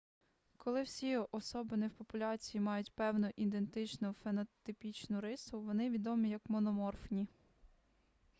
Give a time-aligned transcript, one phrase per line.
[0.57, 7.27] коли всі особини в популяції мають певну ідентичну фенотипічну рису вони відомі як мономорфні